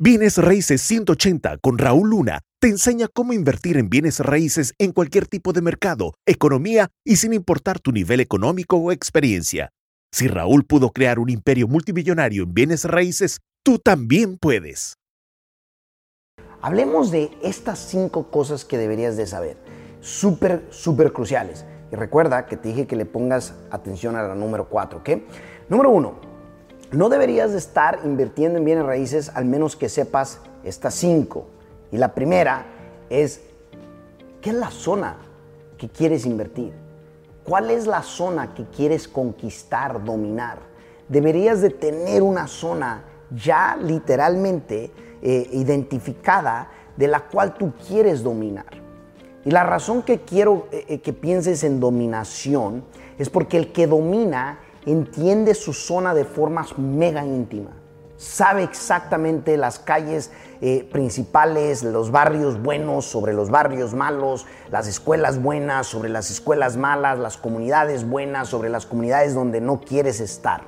[0.00, 5.26] Bienes Raíces 180 con Raúl Luna te enseña cómo invertir en bienes raíces en cualquier
[5.26, 9.70] tipo de mercado, economía y sin importar tu nivel económico o experiencia.
[10.12, 14.94] Si Raúl pudo crear un imperio multimillonario en bienes raíces, tú también puedes.
[16.62, 19.56] Hablemos de estas cinco cosas que deberías de saber.
[20.00, 21.64] Súper, súper cruciales.
[21.90, 25.10] Y recuerda que te dije que le pongas atención a la número cuatro, ¿ok?
[25.68, 26.27] Número uno,
[26.92, 31.46] no deberías de estar invirtiendo en bienes raíces al menos que sepas estas cinco.
[31.92, 32.66] Y la primera
[33.10, 33.40] es,
[34.40, 35.16] ¿qué es la zona
[35.76, 36.72] que quieres invertir?
[37.44, 40.58] ¿Cuál es la zona que quieres conquistar, dominar?
[41.08, 44.90] Deberías de tener una zona ya literalmente
[45.22, 48.66] eh, identificada de la cual tú quieres dominar.
[49.44, 52.84] Y la razón que quiero eh, eh, que pienses en dominación
[53.18, 57.70] es porque el que domina entiende su zona de formas mega íntima.
[58.16, 65.40] Sabe exactamente las calles eh, principales, los barrios buenos sobre los barrios malos, las escuelas
[65.40, 70.62] buenas sobre las escuelas malas, las comunidades buenas sobre las comunidades donde no quieres estar.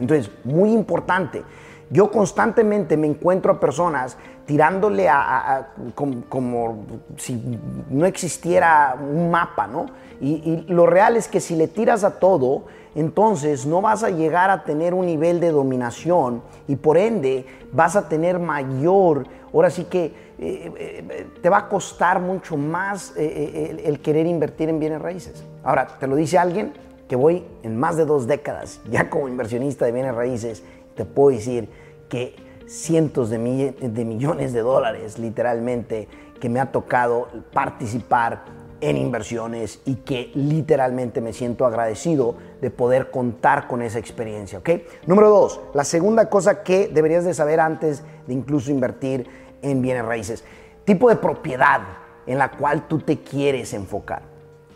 [0.00, 1.44] Entonces, muy importante.
[1.90, 6.84] Yo constantemente me encuentro a personas tirándole a, como,
[7.16, 7.58] si
[7.90, 9.86] no existiera un mapa, ¿no?
[10.20, 12.64] y, lo real es que si le tiras a todo,
[12.94, 17.96] entonces no vas a llegar a tener un nivel de dominación y por ende vas
[17.96, 23.82] a tener mayor, ahora sí que eh, eh, te va a costar mucho más eh,
[23.84, 25.44] el, querer invertir en bienes raíces.
[25.62, 26.72] Ahora, te lo dice alguien
[27.08, 30.62] que voy en más de dos décadas ya como inversionista de bienes raíces,
[30.94, 31.68] te puedo decir
[32.08, 36.06] que cientos de, millones de dólares literalmente
[36.38, 38.44] que me ha tocado participar
[38.80, 44.70] en inversiones y que literalmente me siento agradecido de poder contar con esa experiencia, ¿ok?
[45.06, 49.26] Número dos, la segunda cosa que deberías de saber antes de incluso invertir
[49.62, 50.44] en bienes raíces,
[50.84, 51.80] tipo de propiedad
[52.26, 54.22] en la cual tú te quieres enfocar.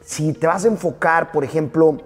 [0.01, 1.99] Si te vas a enfocar, por ejemplo,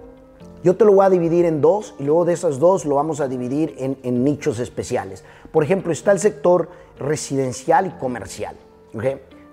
[0.63, 3.19] yo te lo voy a dividir en dos y luego de esas dos lo vamos
[3.19, 5.23] a dividir en, nichos especiales.
[5.51, 6.69] Por ejemplo, está el sector
[6.99, 8.55] residencial y comercial,
[8.93, 9.03] ¿ok?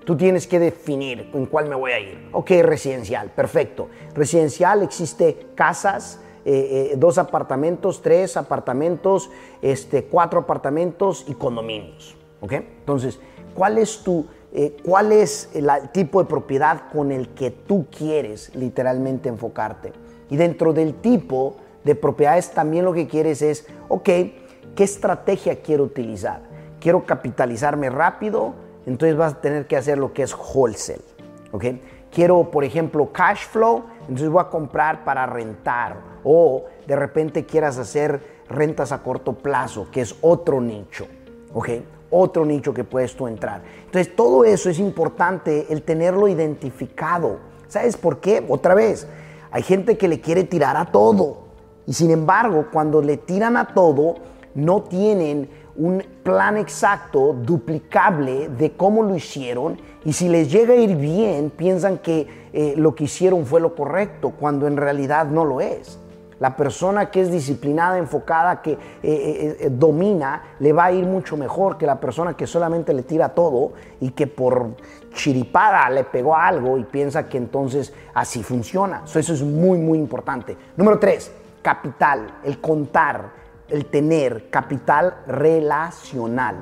[0.05, 2.29] Tú tienes que definir en cuál me voy a ir.
[2.33, 3.89] Ok, residencial, perfecto.
[4.15, 9.31] Residencial existe casas, eh, eh, dos apartamentos, tres apartamentos,
[9.63, 12.17] este, cuatro apartamentos y condominios.
[12.41, 12.53] ¿Ok?
[12.53, 13.19] Entonces,
[13.55, 18.55] ¿cuál es tu, eh, cuál es el tipo de propiedad con el que tú quieres
[18.55, 20.04] literalmente enfocarte?
[20.35, 25.85] Y dentro del tipo de propiedades también lo que quieres es, ok, ¿qué estrategia quiero
[25.85, 26.41] utilizar?
[26.81, 28.53] ¿Quiero capitalizarme rápido?
[28.85, 31.05] entonces vas a tener que hacer lo que es wholesale.
[31.53, 31.65] ¿ok?
[32.11, 35.99] Quiero, por ejemplo, cash flow, entonces voy a comprar para rentar.
[36.25, 41.07] O de repente quieras hacer rentas a corto plazo, que es otro nicho.
[41.53, 41.69] ¿ok?
[42.11, 43.63] Otro nicho que puedes tú entrar.
[43.85, 47.39] Entonces todo eso es importante el tenerlo identificado.
[47.69, 48.45] ¿Sabes por qué?
[48.49, 49.07] Otra vez,
[49.55, 51.45] hay gente que le quiere tirar a todo.
[51.87, 54.17] Y sin embargo, cuando le tiran a todo,
[54.57, 60.77] no tienen un plan exacto, duplicable de cómo lo hicieron y si les llega a
[60.77, 65.45] ir bien, piensan que eh, lo que hicieron fue lo correcto, cuando en realidad no
[65.45, 66.01] lo es.
[66.45, 71.39] La persona que es disciplinada, enfocada, que eh, eh, domina, le va a ir mucho
[71.39, 74.77] mejor que la persona que solamente le tira todo y que por
[75.15, 79.05] chiripada le pegó algo y piensa que entonces así funciona.
[79.07, 80.55] eso es muy, muy importante.
[80.77, 81.33] Número tres,
[81.63, 83.31] capital, el contar
[83.71, 86.57] el tener capital relacional.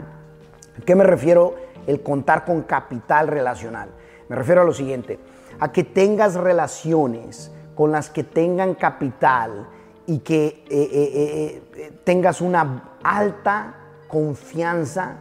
[0.81, 1.57] ¿A qué me refiero
[1.89, 3.89] el contar con capital relacional?
[4.29, 5.19] Me refiero a lo siguiente,
[5.59, 9.67] a que tengas relaciones con las que tengan capital
[10.07, 13.75] y que eh, eh, eh, tengas una alta
[14.09, 15.17] confianza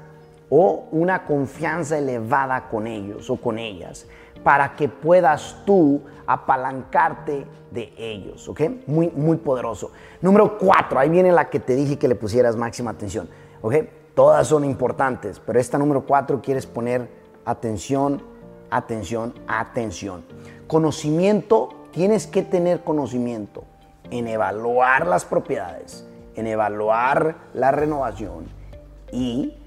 [0.49, 4.05] o una confianza elevada con ellos o con ellas
[4.43, 8.61] para que puedas tú apalancarte de ellos, ¿ok?
[8.87, 9.91] Muy, muy poderoso.
[10.21, 13.29] Número cuatro, ahí viene la que te dije que le pusieras máxima atención,
[13.61, 13.75] ¿ok?
[14.15, 17.07] Todas son importantes, pero esta número cuatro quieres poner
[17.45, 18.21] atención,
[18.69, 20.25] atención, atención.
[20.67, 23.63] Conocimiento, tienes que tener conocimiento
[24.09, 26.05] en evaluar las propiedades,
[26.35, 28.45] en evaluar la renovación
[29.11, 29.57] y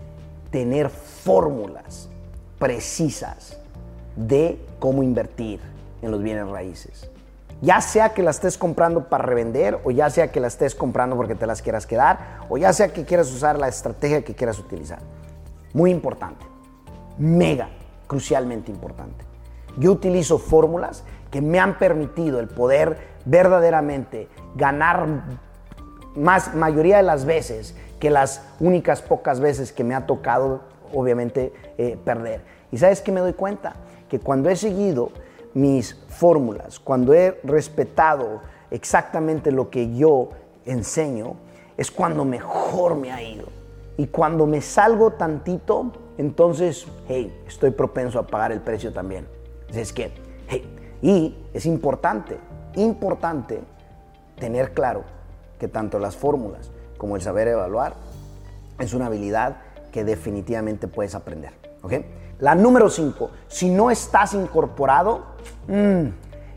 [0.51, 2.09] tener fórmulas
[2.59, 3.59] precisas
[4.17, 5.61] de cómo invertir
[6.03, 7.11] en los bienes raíces.
[7.61, 11.17] Ya sea que las estés comprando para revender o ya sea que las estés comprando
[11.17, 14.59] porque te las quieras quedar o ya sea que quieras usar la estrategia que quieras
[14.59, 14.99] utilizar.
[15.73, 16.45] Muy importante,
[17.19, 17.69] mega,
[18.07, 19.34] crucialmente importante.
[19.79, 25.07] Yo utilizo fórmulas que me han permitido el poder verdaderamente ganar
[26.15, 30.61] más mayoría de las veces que las únicas pocas veces que me ha tocado
[30.93, 32.43] obviamente eh, perder.
[32.71, 33.75] Y sabes que me doy cuenta
[34.09, 35.11] que cuando he seguido
[35.55, 38.41] mis fórmulas, cuando he respetado
[38.71, 40.31] exactamente lo que yo
[40.67, 41.37] enseño,
[41.77, 43.47] es cuando mejor me ha ido.
[43.97, 49.27] Y cuando me salgo tantito, entonces, hey, estoy propenso a pagar el precio también.
[49.73, 50.13] Es que,
[50.49, 52.39] hey, y es importante,
[52.77, 53.61] importante
[54.39, 55.05] tener claro
[55.59, 57.95] que tanto las fórmulas como el saber evaluar
[58.79, 59.57] es una habilidad
[59.93, 61.53] que definitivamente puedes aprender.
[61.83, 61.93] ¿ok?
[62.41, 65.25] La número 5, si no estás incorporado,
[65.69, 66.07] mm,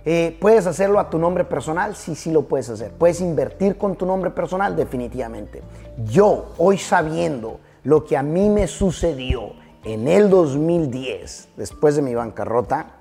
[0.05, 1.95] eh, ¿puedes hacerlo a tu nombre personal?
[1.95, 2.91] Sí, sí lo puedes hacer.
[2.91, 4.75] ¿Puedes invertir con tu nombre personal?
[4.75, 5.61] Definitivamente.
[6.05, 9.51] Yo, hoy sabiendo lo que a mí me sucedió
[9.83, 12.96] en el 2010, después de mi bancarrota,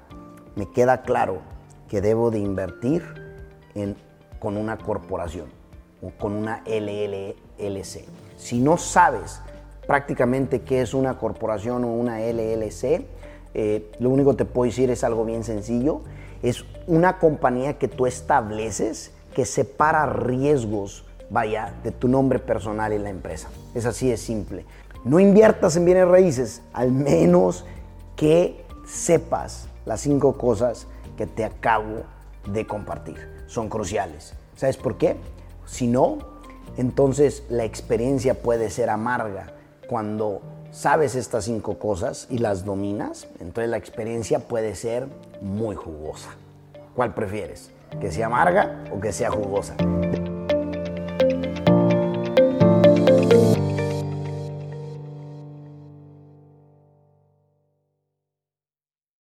[0.57, 1.39] me queda claro
[1.89, 3.05] que debo de invertir
[3.75, 3.97] en,
[4.41, 5.47] con una corporación
[6.03, 8.05] o con una LLC.
[8.37, 9.41] Si no sabes
[9.87, 13.07] prácticamente qué es una corporación o una LLC,
[13.55, 16.01] eh, lo único que te puedo decir es algo bien sencillo.
[16.43, 22.99] Es una compañía que tú estableces que separa riesgos, vaya, de tu nombre personal y
[22.99, 23.49] la empresa.
[23.75, 24.65] Es así de simple.
[25.05, 27.65] No inviertas en bienes raíces, al menos
[28.17, 30.87] que sepas las cinco cosas
[31.17, 32.03] que te acabo
[32.53, 33.17] de compartir.
[33.47, 34.35] Son cruciales.
[34.57, 35.17] ¿Sabes por qué?
[35.65, 36.19] Si no,
[36.77, 39.55] entonces la experiencia puede ser amarga.
[39.89, 45.09] Cuando sabes estas cinco cosas y las dominas, entonces la experiencia puede ser
[45.41, 46.31] muy jugosa.
[46.95, 47.71] ¿Cuál prefieres?
[48.01, 49.77] ¿Que sea amarga o que sea jugosa?